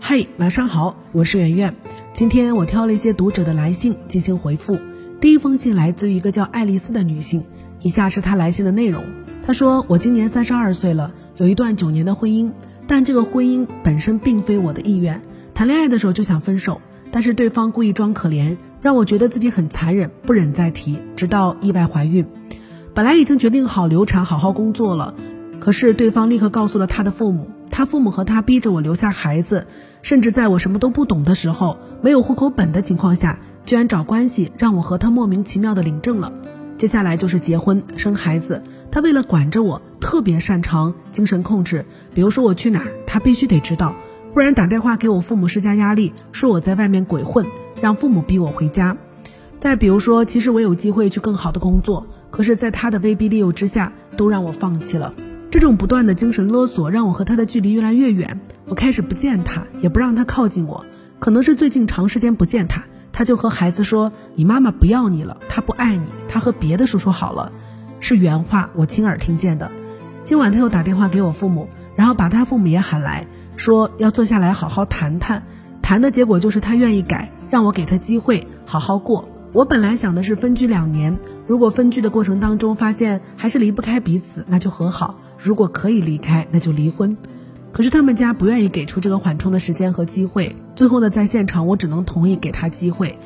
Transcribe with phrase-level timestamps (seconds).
[0.00, 1.74] 嗨，晚上好，我是圆圆。
[2.12, 4.78] 今天我挑了一些读者的来信进行回复。
[5.20, 7.42] 第一封信来自于一个叫爱丽丝的女性，
[7.80, 9.02] 以下是她来信的内容。
[9.42, 12.52] 她说：“我今年三十二岁了，有一段九年的婚姻，
[12.86, 15.22] 但这个婚姻本身并非我的意愿。
[15.54, 16.80] 谈恋爱的时候就想分手，
[17.10, 20.98] 但是对方故意装可怜，让我觉得自己很残忍，不忍再提。
[21.16, 22.26] 直到意外怀孕，
[22.94, 25.14] 本来已经决定好流产，好好工作了，
[25.60, 29.66] 可是对方立刻告诉了他的父母。”他父母和他逼着我留下孩子，
[30.00, 36.32] 甚至在我什么都不懂的时候，没有户口本的情况下，居然找关系让我和他莫名其妙的领证了。
[36.78, 38.62] 接下来就是结婚生孩子。
[38.92, 41.84] 他为了管着我，特别擅长精神控制。
[42.14, 43.96] 比如说我去哪，他必须得知道，
[44.32, 47.44] 不然打电话给我父母施加压力，说我在外面鬼混，
[47.80, 48.96] 让父母逼我回家。
[49.58, 55.12] 再比如说，其实我有机会去更好的工作，可是在他的威逼利诱之下，都让我放弃了。
[55.54, 60.84] 这种不断的精神勒索让我和他的距离越来越远，我开始不见他，也不让他靠近我。
[61.20, 62.82] 可能是最近长时间不见他，
[63.12, 67.52] 他就和孩子说：“你妈妈不要你了，她不爱你，她和别的叔叔好了。”
[68.00, 69.70] 是原话，我亲耳听见的。
[70.24, 75.44] 今晚他又打电话给我父母，然后把他父母也喊来，说要坐下来好好谈谈。
[75.80, 79.28] 谈的结果就是他愿意改，让我给他机会好好过。
[79.52, 85.20] 我本来想的是分居两年，如果分居的过程当中发现还是离不开彼此，那就和好。
[85.44, 87.18] 如果可以离开，那就离婚。
[87.70, 90.56] 可是他们家不愿意给出这个缓冲的时间和机会。
[90.74, 93.18] 最后呢，在现场我只能同意给他机会。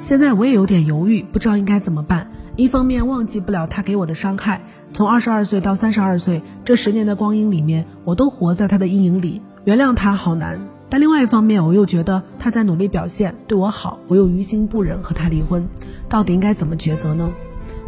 [0.00, 2.30] 现在我也有点犹豫，不知道应该怎么办。
[2.56, 4.62] 一方面忘记不了他给我的伤害，
[4.94, 9.42] 从二十二岁到三十二岁这十年的光阴里面，我都活在他的阴影里。
[9.64, 10.58] 原谅他好难。
[10.88, 15.68] 但另外一方面，我又觉得他在努力表现，对我好，我又于心不忍和他离婚。
[16.08, 17.28] 到底应该怎么抉择呢？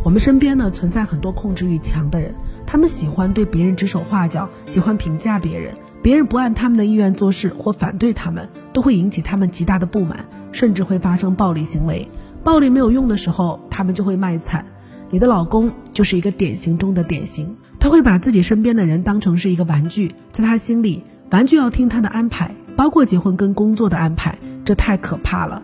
[0.05, 2.35] 我们身边呢存在很多控制欲强的人。
[2.71, 5.73] 他们喜欢对别人指手画脚，喜欢评价别人。
[6.03, 12.07] 别人不按他们的意愿做事或反对他们，都会引起他们极大的不满，甚至会发生暴力行为。
[12.45, 14.67] 暴力没有用的时候，他们就会卖惨。
[15.09, 25.63] 你的老公就是一个典型中的典型，他会把自己身边的人当成是一个玩具，在他心里，玩具要听他的安排，包括结婚跟工作的安排，这太可怕了。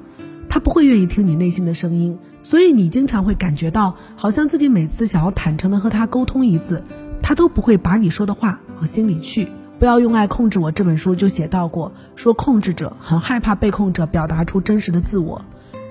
[0.54, 2.16] 他不会愿意听你内心的声音。
[2.44, 6.80] 所以你经常会感觉到，好像自己每次想要坦诚的和他沟通一次，
[7.20, 9.48] 他都不会把你说的话往心里去。
[9.80, 15.44] 不要用爱控制我这本书就写到过，说控制者很害怕被控者表达出真实的自我。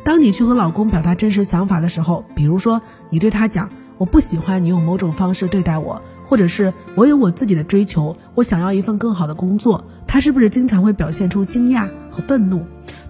[0.06, 12.64] 当你去和老公表达真实想法的时候，比如说你对他讲，我不喜欢你用某种方式对待我，或者是我有我自己的追求，我想要一份更好的工作，他是不是经常会表现出惊讶和愤怒？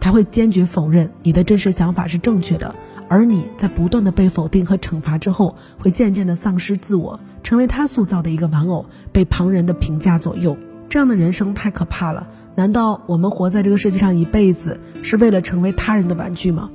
[0.03, 2.75] 他会坚决否认你的真实想法是正确的。
[3.07, 10.57] 而你在不断的被否定和惩罚之后，会渐渐的丧失自我，成为他塑造的一个玩偶，被旁人的评价左右。
[10.89, 12.27] 这样的人生太可怕了。
[12.53, 16.69] 难道我们活在这个世界上一辈子，是为了成为他人的玩具吗？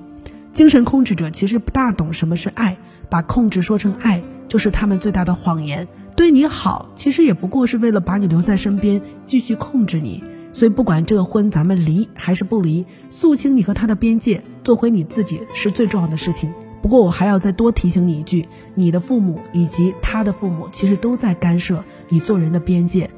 [0.52, 2.78] 精神控制者其实不大懂什么是爱，
[3.10, 5.86] 把控制说成爱，就是他们最大的谎言。
[6.16, 10.24] 对你好，其实也不过是为了把你留在身边，继续控制你。
[10.58, 16.52] 所以，不管这个婚咱们离还是不离，肃清你和他的边界，做回你自己是最重要的事情。
[16.82, 23.08] 不过，我还要再多提醒你一句：你的父母以及他的父母，其实都在干涉你做人的边界。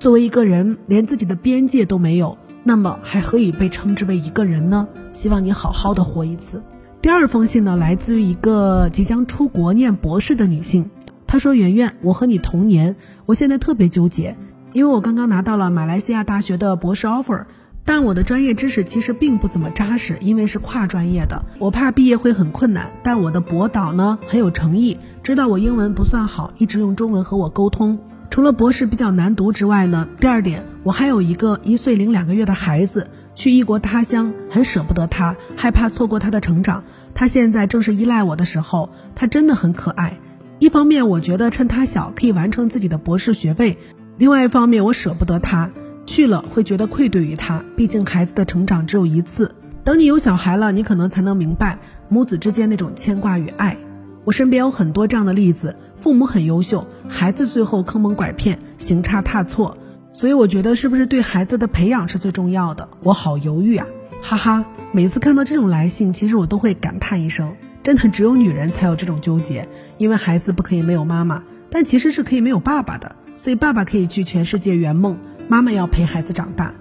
[0.00, 4.88] 作为一个人，连自己的边界都没有，那么还何以被称之为一个人呢？
[5.12, 6.60] 希望你好好的活一次。
[7.00, 10.90] 第二封信呢，来自于一个即将出国念博士的女性，
[11.28, 14.36] 她说：“圆圆，我和你同年，我现在特别纠结。”
[14.72, 17.44] 因为我刚刚拿到了马来西亚大学的博士 offer，
[17.84, 22.90] 但我的专业知识其实并不怎么扎实，因为是跨专业的，我怕毕业会很困难。
[23.02, 27.98] 但我的博导呢很有诚意，知道我英文不算好，一直用中文和我沟通。
[28.30, 36.84] 除了博士比较难读之外呢，第二点，我还有一个一岁零两个月的孩子，去异国他乡，很舍不得他，害怕错过他的成长。
[37.14, 40.18] 他现在正是依赖我的时候，他真的很可爱。
[40.58, 43.78] 一方面，我觉得趁他小可以完成自己的博士学位。
[44.18, 45.70] 另外一方面，我舍不得他
[46.04, 47.62] 去了，会觉得愧对于他。
[47.76, 49.54] 毕竟孩子的成长只有一次，
[49.84, 51.78] 等你有小孩了，你可能才能明白
[52.08, 53.76] 母子之间那种牵挂与爱。
[54.24, 59.78] 我身边有很多这样的例子，父母很优秀，孩子最后坑蒙拐骗、行差踏错。
[60.10, 62.88] 所以我觉得，是不是对孩子的培养是最重要的？
[63.04, 63.86] 我好犹豫啊，
[64.20, 64.64] 哈哈！
[64.90, 67.52] 每次看到这种来信，其实我都会感叹一声：
[67.84, 73.14] 真的只有女人才有这种纠结，因为孩子不可以没有妈妈，但其实是可以没有爸爸的。
[73.38, 76.74] 所以爸爸可以去全世界圆梦，妈妈要陪孩子长大。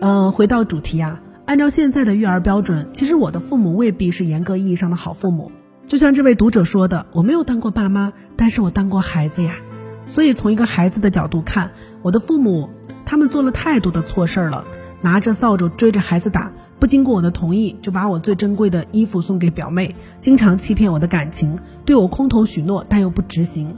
[0.00, 5.50] 嗯，回到主题啊，按照现在的育儿标准，其实我的父母未必是严格意义上的好父母。
[5.88, 9.56] 就像这位读者说的，我没有当过爸妈，但是我当过孩子呀。
[10.06, 11.72] 所以从一个孩子的角度看，
[12.02, 12.70] 我的父母
[13.04, 14.64] 他们做了太多的错事儿了，
[15.00, 23.76] 拿着扫帚追着孩子打，不经过我的同意就把我最珍贵的衣服送给表妹，经常欺骗我的感情，对我空头许诺但又不执行。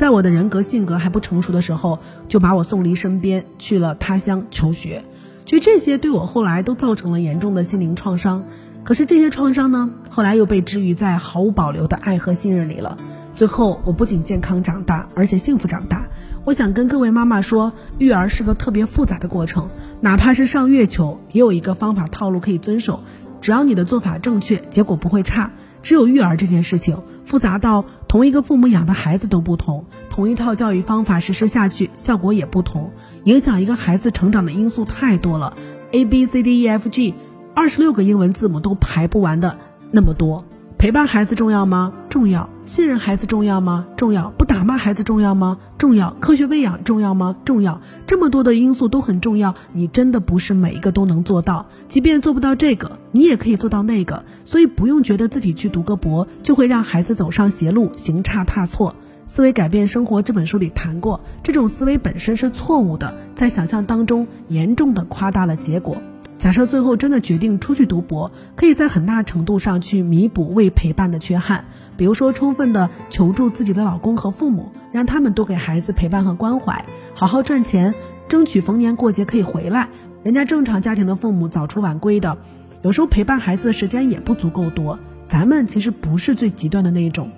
[0.00, 5.04] 在我的人格性格还不成熟的时候，就把我送离身边去了他乡求学。
[5.44, 8.44] 其实这些对我后来都造成了严重的心灵创伤。
[8.82, 12.96] 可是这些创伤呢，后来又被治愈在毫无保留的爱和信任里了。
[13.36, 16.06] 最后，我不仅健康长大，而且幸福长大。
[16.46, 19.68] 我想跟各位妈妈说，育儿是个特别复杂的过程，
[20.00, 23.00] 哪怕是上月球，也有一个方法套路可以遵守。
[23.42, 25.50] 只要你的做法正确，结果不会差。
[25.82, 32.90] 只有育儿这件事情，复杂到同一个父母养的孩子都不同，同一套教育方法实施下去，效果也不同。
[33.22, 35.56] 影响一个孩子成长的因素太多了
[35.92, 37.14] ，A B C D E F G，
[37.54, 39.58] 二十六个英文字母都排不完的
[39.92, 40.44] 那么多。
[40.80, 41.92] 陪伴孩子重要吗？
[42.08, 42.48] 重要。
[42.64, 43.86] 信任孩子重要吗？
[43.98, 44.30] 重要。
[44.38, 45.58] 不打骂孩子重要吗？
[45.76, 46.16] 重要。
[46.20, 47.36] 科学喂养重要吗？
[47.44, 47.82] 重要。
[48.06, 51.66] 这么多的因素都很重要，你真的不是每一个都能做到。
[51.86, 54.24] 即便做不到这个，你也可以做到那个。
[54.46, 58.94] 所以不用觉得自己去读个博就会让孩子走上邪路，行差踏错。
[59.26, 65.98] 思维改变生活这本书里谈过，这种思维本身是错误的，在想象当中严重的夸大了结果。
[66.40, 71.66] 假设最后真的决定出去读博，可以在很大程度上去弥补未陪伴的缺憾，
[71.98, 77.94] 比如说充分的求助自己的老公和父母，让他们多给孩子陪伴和关怀，好好赚钱，
[78.26, 79.90] 争取逢年过节可以回来。
[80.22, 82.38] 人家正常家庭的父母早出晚归的，
[82.80, 84.98] 有时候陪伴孩子的时间也不足够多。
[85.28, 87.30] 咱们其实不是最极端的那一种，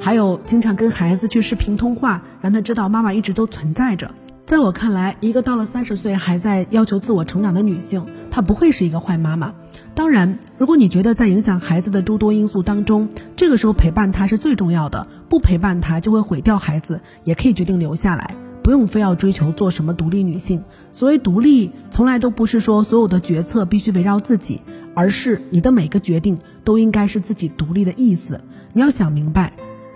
[0.00, 4.10] 还有经常跟孩子去视频通话，让他知道妈妈一直都存在着。
[4.46, 8.06] 在我看来，一个到了三十岁还在要求自我成长的女性，
[8.36, 9.54] 她不会是一个坏妈妈。
[9.94, 20.62] 当然，如果你觉得在影响孩子的诸多因素当中，这个时候陪伴他是最重要的，不陪伴他就会毁掉孩子，也可以决定留下来，不用非要追求做什么独立女性。
[20.90, 24.60] 所谓独立，从来都不是说所有的决策必须围绕自己，
[24.92, 28.42] 而是你的每个决定都应该是自己独立的意思。
[28.74, 29.54] 你要想明白。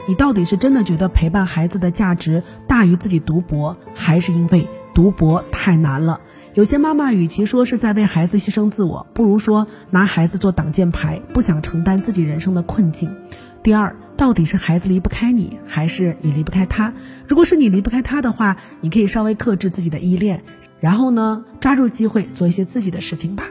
[0.09, 6.23] 你到底是真的觉得陪伴孩子的价值大于自己读博，还是因为读博太难了？
[6.55, 13.14] 有些妈妈与其说是在为孩子牺牲自我，不如说拿孩子做挡箭牌，不想承担自己人生的困境。
[13.62, 16.93] 第二，到底是孩子离不开你，还是你离不开他？
[17.29, 20.43] 如果是你离不开他的话，你可以稍微克制自己的依恋，
[20.81, 23.44] 然后呢，抓住机会做一些自己的事情吧。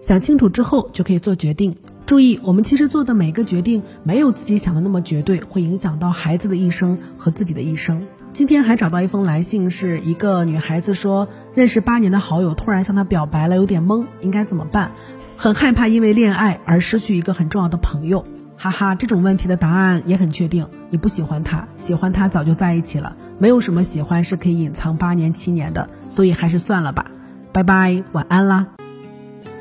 [0.00, 1.76] 想清楚之后就可以做决定。
[2.06, 8.06] 注意，我们其实做的每个决定没有自己想的那么绝对，会影响到孩子的一生和自己的一生。
[8.38, 14.92] 今天还找到一封来信，是一个女孩子说，认识八年的好友突然向她表白了，有点懵，应该怎么办？
[15.36, 18.24] 很害怕因为恋爱而失去一个很重要的朋友。
[18.56, 27.06] 哈哈，这种问题的答案也很确定，你不喜欢他，喜欢他早就在一起了，没有什么喜欢是可以隐藏八年七年的，所以还是算了吧。
[27.50, 28.68] 拜拜，晚安啦。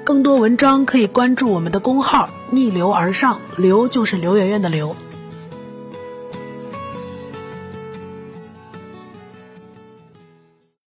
[0.04, 4.96] 更多文章可以关注我们的公号“逆流而上”，流就是刘媛媛的刘。